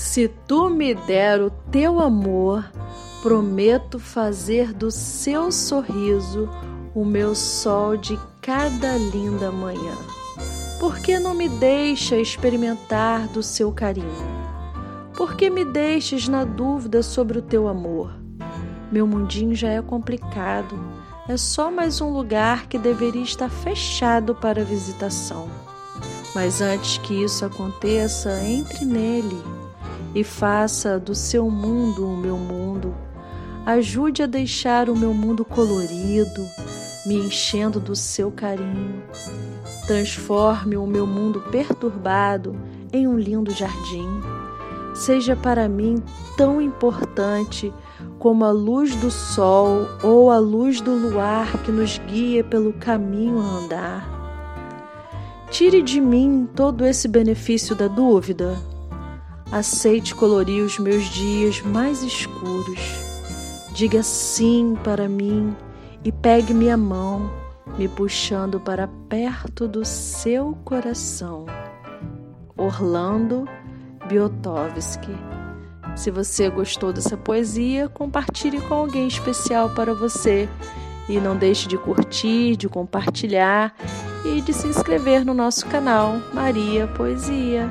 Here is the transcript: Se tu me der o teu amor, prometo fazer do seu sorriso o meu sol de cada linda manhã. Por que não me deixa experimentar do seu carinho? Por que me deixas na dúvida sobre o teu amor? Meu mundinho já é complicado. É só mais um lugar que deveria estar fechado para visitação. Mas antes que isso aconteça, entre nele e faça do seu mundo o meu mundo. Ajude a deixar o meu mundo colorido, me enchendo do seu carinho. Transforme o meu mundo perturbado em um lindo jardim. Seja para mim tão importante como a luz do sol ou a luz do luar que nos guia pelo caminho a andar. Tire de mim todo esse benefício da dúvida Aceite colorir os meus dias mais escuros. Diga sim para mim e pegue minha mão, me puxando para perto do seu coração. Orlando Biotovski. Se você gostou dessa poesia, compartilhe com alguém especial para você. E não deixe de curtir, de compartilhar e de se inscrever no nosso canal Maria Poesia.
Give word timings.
Se 0.00 0.28
tu 0.28 0.70
me 0.70 0.94
der 0.94 1.42
o 1.42 1.50
teu 1.50 2.00
amor, 2.00 2.64
prometo 3.22 3.98
fazer 3.98 4.72
do 4.72 4.90
seu 4.90 5.52
sorriso 5.52 6.48
o 6.94 7.04
meu 7.04 7.34
sol 7.34 7.98
de 7.98 8.18
cada 8.40 8.96
linda 8.96 9.52
manhã. 9.52 9.94
Por 10.80 10.98
que 11.00 11.18
não 11.18 11.34
me 11.34 11.50
deixa 11.50 12.16
experimentar 12.16 13.28
do 13.28 13.42
seu 13.42 13.70
carinho? 13.72 14.08
Por 15.14 15.36
que 15.36 15.50
me 15.50 15.66
deixas 15.66 16.26
na 16.26 16.44
dúvida 16.44 17.02
sobre 17.02 17.38
o 17.38 17.42
teu 17.42 17.68
amor? 17.68 18.10
Meu 18.90 19.06
mundinho 19.06 19.54
já 19.54 19.68
é 19.68 19.82
complicado. 19.82 20.80
É 21.28 21.36
só 21.36 21.70
mais 21.70 22.00
um 22.00 22.08
lugar 22.08 22.68
que 22.68 22.78
deveria 22.78 23.22
estar 23.22 23.50
fechado 23.50 24.34
para 24.34 24.64
visitação. 24.64 25.46
Mas 26.34 26.62
antes 26.62 26.96
que 26.96 27.22
isso 27.22 27.44
aconteça, 27.44 28.42
entre 28.42 28.86
nele 28.86 29.59
e 30.14 30.24
faça 30.24 30.98
do 30.98 31.14
seu 31.14 31.50
mundo 31.50 32.06
o 32.06 32.16
meu 32.16 32.36
mundo. 32.36 32.94
Ajude 33.64 34.22
a 34.22 34.26
deixar 34.26 34.88
o 34.88 34.96
meu 34.96 35.12
mundo 35.12 35.44
colorido, 35.44 36.46
me 37.06 37.14
enchendo 37.14 37.78
do 37.78 37.94
seu 37.94 38.30
carinho. 38.30 39.02
Transforme 39.86 40.76
o 40.76 40.86
meu 40.86 41.06
mundo 41.06 41.40
perturbado 41.50 42.56
em 42.92 43.06
um 43.06 43.18
lindo 43.18 43.50
jardim. 43.52 44.08
Seja 44.94 45.36
para 45.36 45.68
mim 45.68 46.02
tão 46.36 46.60
importante 46.60 47.72
como 48.18 48.44
a 48.44 48.50
luz 48.50 48.94
do 48.96 49.10
sol 49.10 49.86
ou 50.02 50.30
a 50.30 50.38
luz 50.38 50.80
do 50.80 50.92
luar 50.92 51.62
que 51.62 51.70
nos 51.70 51.98
guia 51.98 52.42
pelo 52.42 52.72
caminho 52.72 53.40
a 53.40 53.44
andar. 53.44 54.20
Tire 55.50 55.82
de 55.82 56.00
mim 56.00 56.48
todo 56.54 56.84
esse 56.84 57.08
benefício 57.08 57.74
da 57.74 57.88
dúvida 57.88 58.58
Aceite 59.52 60.14
colorir 60.14 60.62
os 60.64 60.78
meus 60.78 61.06
dias 61.06 61.60
mais 61.60 62.04
escuros. 62.04 62.78
Diga 63.72 64.00
sim 64.00 64.76
para 64.84 65.08
mim 65.08 65.56
e 66.04 66.12
pegue 66.12 66.54
minha 66.54 66.76
mão, 66.76 67.28
me 67.76 67.88
puxando 67.88 68.60
para 68.60 68.86
perto 69.08 69.66
do 69.66 69.84
seu 69.84 70.56
coração. 70.64 71.46
Orlando 72.56 73.48
Biotovski. 74.06 75.16
Se 75.96 76.12
você 76.12 76.48
gostou 76.48 76.92
dessa 76.92 77.16
poesia, 77.16 77.88
compartilhe 77.88 78.60
com 78.60 78.74
alguém 78.74 79.08
especial 79.08 79.70
para 79.70 79.92
você. 79.92 80.48
E 81.08 81.18
não 81.18 81.36
deixe 81.36 81.66
de 81.66 81.76
curtir, 81.76 82.54
de 82.54 82.68
compartilhar 82.68 83.74
e 84.24 84.40
de 84.40 84.52
se 84.52 84.68
inscrever 84.68 85.24
no 85.24 85.34
nosso 85.34 85.66
canal 85.66 86.20
Maria 86.32 86.86
Poesia. 86.86 87.68